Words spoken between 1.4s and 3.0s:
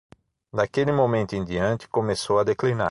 diante, começou a declinar.